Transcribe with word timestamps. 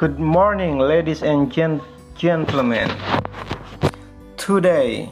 Good 0.00 0.18
morning, 0.18 0.78
ladies 0.78 1.20
and 1.20 1.52
gent- 1.52 1.84
gentlemen. 2.16 2.88
Today, 4.38 5.10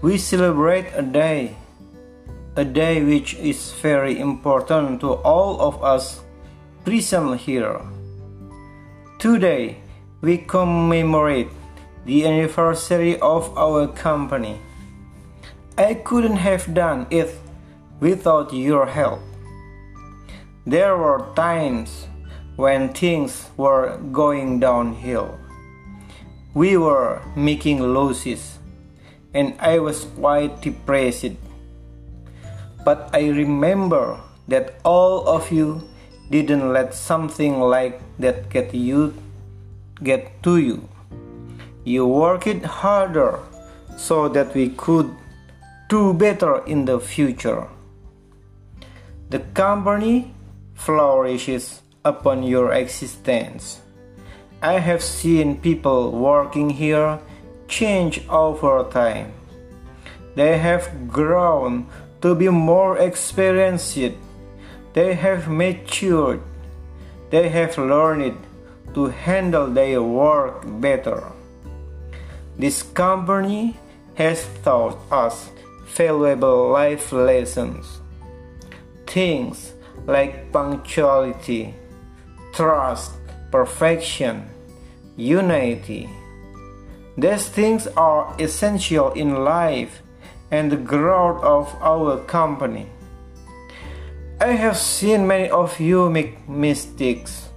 we 0.00 0.16
celebrate 0.16 0.88
a 0.96 1.02
day, 1.02 1.60
a 2.56 2.64
day 2.64 3.04
which 3.04 3.34
is 3.34 3.76
very 3.84 4.18
important 4.18 5.04
to 5.04 5.20
all 5.28 5.60
of 5.60 5.84
us 5.84 6.24
present 6.88 7.36
here. 7.44 7.84
Today, 9.18 9.76
we 10.22 10.38
commemorate 10.38 11.52
the 12.08 12.24
anniversary 12.24 13.20
of 13.20 13.52
our 13.58 13.86
company. 13.92 14.56
I 15.76 16.00
couldn't 16.00 16.40
have 16.40 16.72
done 16.72 17.04
it 17.10 17.28
without 18.00 18.54
your 18.54 18.86
help. 18.86 19.20
There 20.64 20.96
were 20.96 21.28
times 21.36 22.08
when 22.56 22.92
things 22.92 23.50
were 23.56 23.96
going 24.12 24.60
downhill. 24.60 25.38
We 26.54 26.76
were 26.76 27.22
making 27.34 27.80
losses, 27.80 28.58
and 29.32 29.54
I 29.58 29.78
was 29.78 30.04
quite 30.04 30.60
depressed. 30.60 31.36
But 32.84 33.10
I 33.14 33.28
remember 33.28 34.20
that 34.48 34.80
all 34.84 35.26
of 35.28 35.50
you 35.50 35.82
didn't 36.30 36.72
let 36.72 36.94
something 36.94 37.60
like 37.60 38.00
that 38.18 38.50
get 38.50 38.74
you 38.74 39.14
get 40.02 40.42
to 40.42 40.58
you. 40.58 40.88
You 41.84 42.06
worked 42.06 42.64
harder 42.64 43.38
so 43.96 44.28
that 44.28 44.54
we 44.54 44.70
could 44.70 45.10
do 45.88 46.12
better 46.14 46.64
in 46.64 46.84
the 46.84 46.98
future. 46.98 47.68
The 49.30 49.40
company 49.54 50.34
flourishes 50.74 51.81
upon 52.04 52.42
your 52.42 52.72
existence. 52.72 53.80
I 54.62 54.78
have 54.78 55.02
seen 55.02 55.60
people 55.60 56.12
working 56.12 56.70
here 56.70 57.18
change 57.68 58.22
over 58.28 58.84
time. 58.90 59.32
They 60.34 60.58
have 60.58 61.08
grown 61.08 61.86
to 62.20 62.34
be 62.34 62.48
more 62.48 62.98
experienced. 62.98 63.98
They 64.92 65.14
have 65.14 65.48
matured. 65.48 66.42
They 67.30 67.48
have 67.48 67.78
learned 67.78 68.38
to 68.94 69.06
handle 69.06 69.66
their 69.66 70.02
work 70.02 70.62
better. 70.80 71.32
This 72.58 72.82
company 72.82 73.76
has 74.14 74.46
taught 74.62 74.98
us 75.10 75.48
valuable 75.96 76.70
life 76.70 77.12
lessons. 77.12 78.00
Things 79.06 79.72
like 80.06 80.52
punctuality, 80.52 81.74
trust, 82.52 83.12
perfection, 83.50 84.48
unity. 85.16 86.08
These 87.16 87.48
things 87.48 87.86
are 87.96 88.34
essential 88.38 89.12
in 89.12 89.44
life 89.44 90.02
and 90.50 90.70
the 90.70 90.76
growth 90.76 91.42
of 91.42 91.74
our 91.80 92.18
company. 92.24 92.86
I 94.40 94.52
have 94.52 94.76
seen 94.76 95.26
many 95.26 95.48
of 95.50 95.78
you 95.80 96.10
make 96.10 96.48
mistakes, 96.48 97.48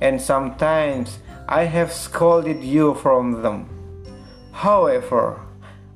and 0.00 0.20
sometimes 0.20 1.18
I 1.48 1.64
have 1.64 1.92
scolded 1.92 2.64
you 2.64 2.94
from 2.94 3.42
them. 3.42 3.68
However, 4.52 5.40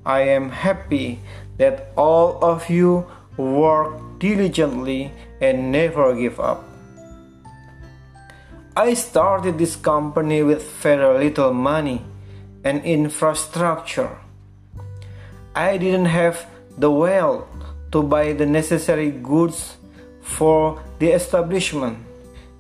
I 0.05 0.21
am 0.21 0.51
happy 0.51 1.21
that 1.59 1.91
all 1.97 2.39
of 2.45 2.69
you 2.69 3.07
work 3.37 4.19
diligently 4.19 5.11
and 5.41 5.73
never 5.73 6.15
give 6.15 6.39
up. 6.39 6.63
I 8.77 8.93
started 8.93 9.57
this 9.57 9.75
company 9.75 10.43
with 10.43 10.61
very 10.85 11.25
little 11.25 11.55
money 11.55 12.05
and 12.63 12.85
infrastructure. 12.85 14.19
I 15.55 15.79
didn't 15.79 16.13
have 16.13 16.45
the 16.77 16.91
wealth 16.91 17.49
to 17.93 18.03
buy 18.03 18.35
the 18.35 18.45
necessary 18.45 19.11
goods 19.11 19.81
for 20.21 20.85
the 20.99 21.17
establishment, 21.17 22.05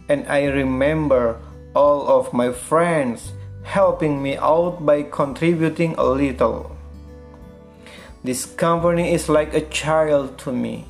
and 0.08 0.24
I 0.26 0.48
remember 0.48 1.36
all 1.74 2.08
of 2.08 2.32
my 2.32 2.48
friends 2.48 3.36
helping 3.62 4.22
me 4.22 4.38
out 4.38 4.86
by 4.86 5.02
contributing 5.02 5.94
a 5.98 6.08
little. 6.08 6.72
This 8.24 8.46
company 8.46 9.12
is 9.12 9.28
like 9.28 9.52
a 9.52 9.68
child 9.68 10.38
to 10.48 10.50
me. 10.50 10.86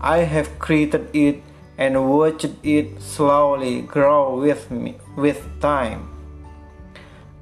I 0.00 0.18
have 0.18 0.60
created 0.60 1.10
it 1.12 1.42
and 1.78 2.10
watched 2.10 2.50
it 2.62 3.00
slowly 3.00 3.82
grow 3.82 4.38
with 4.38 4.70
me 4.70 4.96
with 5.16 5.44
time. 5.60 6.08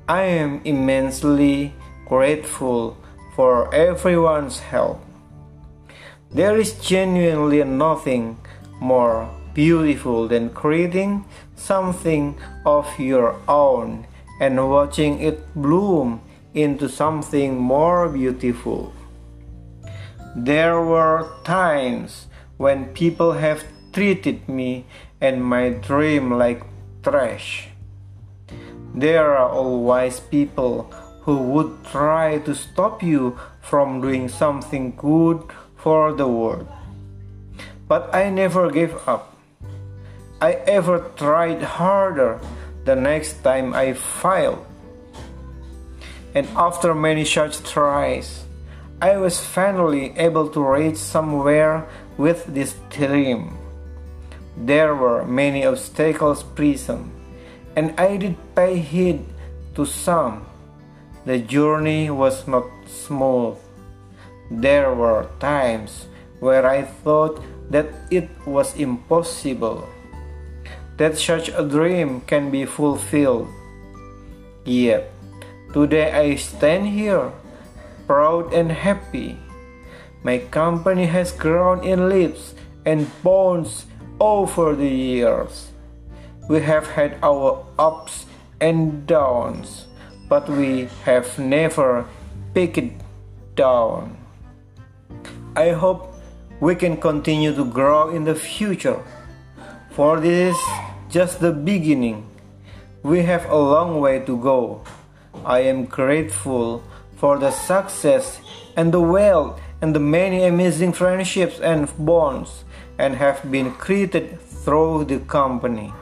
I 0.09 0.23
am 0.23 0.61
immensely 0.65 1.73
grateful 2.07 2.97
for 3.35 3.75
everyone's 3.75 4.61
help. 4.61 5.01
There 6.31 6.59
is 6.59 6.79
genuinely 6.81 7.63
nothing 7.65 8.39
more 8.81 9.31
beautiful 9.55 10.29
than 10.29 10.51
creating 10.51 11.25
something 11.55 12.37
of 12.67 12.87
your 12.99 13.37
own 13.49 14.07
and 14.41 14.69
watching 14.69 15.21
it 15.21 15.41
bloom 15.55 16.21
into 16.53 16.89
something 16.89 17.57
more 17.57 18.09
beautiful. 18.09 18.93
There 20.37 20.83
were 20.83 21.31
times 21.45 22.27
when 22.57 22.87
people 22.95 23.33
have 23.33 23.65
treated 23.95 24.49
me 24.49 24.85
and 25.21 25.39
my 25.43 25.71
dream 25.71 26.35
like 26.35 26.67
trash. 27.03 27.69
There 28.95 29.35
are 29.35 29.49
always 29.49 30.19
people 30.19 30.91
who 31.23 31.39
would 31.55 31.85
try 31.87 32.39
to 32.45 32.55
stop 32.55 33.03
you 33.03 33.39
from 33.63 34.03
doing 34.03 34.29
something 34.29 34.95
good 34.97 35.41
for 35.77 36.13
the 36.13 36.27
world. 36.27 36.69
But 37.89 38.13
I 38.15 38.31
never 38.31 38.71
gave 38.71 38.93
up. 39.09 39.39
I 40.41 40.59
ever 40.67 41.11
tried 41.17 41.63
harder 41.63 42.41
the 42.85 42.97
next 42.97 43.43
time 43.43 43.73
I 43.73 43.95
failed. 43.95 44.67
And 46.35 46.47
after 46.57 46.95
many 46.95 47.25
such 47.25 47.63
tries, 47.63 48.45
I 49.01 49.17
was 49.17 49.39
finally 49.39 50.13
able 50.19 50.51
to 50.51 50.61
reach 50.61 50.97
somewhere 50.97 51.87
with 52.19 52.45
this 52.47 52.75
dream. 52.91 53.64
There 54.57 54.95
were 54.95 55.27
many 55.27 55.67
obstacles 55.67 56.43
present, 56.43 57.11
and 57.75 57.91
I 57.99 58.17
did 58.17 58.39
pay 58.55 58.79
heed 58.79 59.27
to 59.75 59.85
some. 59.85 60.47
The 61.27 61.39
journey 61.39 62.11
was 62.11 62.47
not 62.47 62.71
smooth. 62.87 63.59
There 64.51 64.95
were 64.95 65.27
times 65.41 66.07
where 66.39 66.67
I 66.67 66.83
thought 66.83 67.43
that 67.71 67.89
it 68.11 68.29
was 68.47 68.77
impossible, 68.77 69.89
that 70.99 71.19
such 71.19 71.49
a 71.49 71.67
dream 71.67 72.21
can 72.23 72.51
be 72.51 72.65
fulfilled. 72.65 73.49
Yet, 74.65 75.11
today 75.73 76.13
I 76.13 76.37
stand 76.37 76.87
here, 76.89 77.33
proud 78.07 78.53
and 78.55 78.71
happy. 78.71 79.37
My 80.23 80.39
company 80.39 81.07
has 81.07 81.33
grown 81.33 81.83
in 81.83 82.09
leaps 82.09 82.55
and 82.85 83.11
bounds 83.25 83.87
over 84.21 84.75
the 84.75 84.89
years. 84.89 85.73
We 86.49 86.61
have 86.61 86.87
had 86.87 87.19
our 87.23 87.65
ups 87.79 88.27
and 88.61 89.07
downs, 89.07 89.87
but 90.29 90.49
we 90.49 90.89
have 91.05 91.39
never 91.39 92.07
picked 92.55 93.03
down. 93.55 94.17
I 95.57 95.71
hope 95.71 96.15
we 96.61 96.75
can 96.75 96.97
continue 96.97 97.55
to 97.55 97.65
grow 97.65 98.11
in 98.11 98.25
the 98.25 98.35
future, 98.35 99.03
for 99.91 100.21
this 100.21 100.57
is 100.57 100.63
just 101.09 101.41
the 101.41 101.53
beginning. 101.53 102.27
We 103.03 103.23
have 103.23 103.47
a 103.51 103.57
long 103.57 104.01
way 104.01 104.21
to 104.21 104.37
go. 104.37 104.83
I 105.45 105.61
am 105.61 105.85
grateful 105.85 106.83
for 107.17 107.39
the 107.39 107.51
success 107.51 108.41
and 108.77 108.93
the 108.93 109.01
wealth 109.01 109.61
and 109.81 109.95
the 109.95 110.01
many 110.01 110.45
amazing 110.45 110.93
friendships 110.93 111.61
and 111.61 111.89
bonds 111.99 112.65
and 112.99 113.15
have 113.15 113.51
been 113.51 113.73
created 113.75 114.41
through 114.41 115.05
the 115.05 115.19
company. 115.21 115.93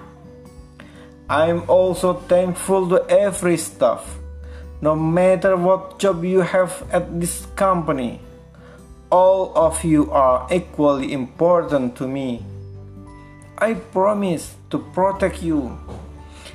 I 1.28 1.48
am 1.48 1.64
also 1.68 2.14
thankful 2.28 2.88
to 2.90 3.06
every 3.08 3.56
staff, 3.56 4.18
no 4.80 4.94
matter 4.94 5.56
what 5.56 5.98
job 5.98 6.24
you 6.24 6.40
have 6.40 6.84
at 6.92 7.20
this 7.20 7.46
company. 7.56 8.20
All 9.10 9.52
of 9.56 9.84
you 9.84 10.10
are 10.10 10.46
equally 10.50 11.12
important 11.12 11.96
to 11.96 12.08
me. 12.08 12.44
I 13.58 13.74
promise 13.74 14.56
to 14.70 14.78
protect 14.92 15.42
you 15.42 15.78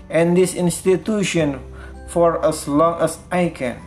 and 0.09 0.35
this 0.35 0.55
institution 0.55 1.59
for 2.09 2.43
as 2.43 2.67
long 2.67 3.01
as 3.01 3.19
I 3.31 3.49
can. 3.49 3.79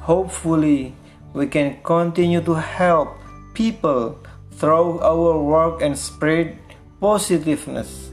Hopefully, 0.00 0.94
we 1.32 1.46
can 1.46 1.82
continue 1.82 2.40
to 2.42 2.54
help 2.54 3.18
people 3.54 4.18
through 4.56 5.00
our 5.00 5.36
work 5.38 5.82
and 5.82 5.96
spread 5.96 6.58
positiveness. 7.00 8.10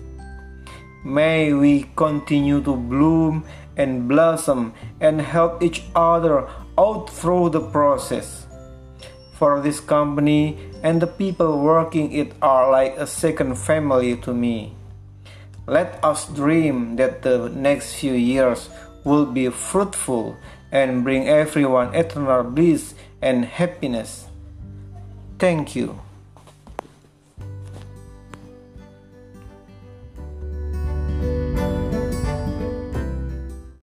May 1.03 1.53
we 1.53 1.87
continue 1.95 2.61
to 2.63 2.75
bloom 2.75 3.45
and 3.77 4.07
blossom 4.07 4.73
and 4.99 5.21
help 5.21 5.63
each 5.63 5.83
other 5.95 6.47
out 6.77 7.09
through 7.09 7.49
the 7.49 7.61
process. 7.61 8.47
For 9.35 9.59
this 9.61 9.79
company 9.79 10.57
and 10.83 11.01
the 11.01 11.07
people 11.07 11.59
working 11.59 12.11
it 12.11 12.33
are 12.41 12.71
like 12.71 12.95
a 12.97 13.07
second 13.07 13.55
family 13.55 14.15
to 14.23 14.33
me. 14.33 14.75
Let 15.67 16.03
us 16.03 16.27
dream 16.27 16.97
that 16.97 17.21
the 17.21 17.49
next 17.49 17.95
few 17.95 18.13
years 18.13 18.69
will 19.03 19.25
be 19.25 19.49
fruitful 19.49 20.37
and 20.71 21.03
bring 21.03 21.27
everyone 21.27 21.95
eternal 21.95 22.43
bliss 22.43 22.95
and 23.21 23.45
happiness. 23.45 24.27
Thank 25.39 25.75
you. 25.75 25.99